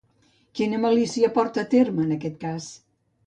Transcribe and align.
Quina 0.59 0.79
malícia 0.85 1.29
porta 1.37 1.63
a 1.65 1.69
terme 1.75 2.05
en 2.07 2.17
aquest 2.17 2.41
cas? 2.47 2.73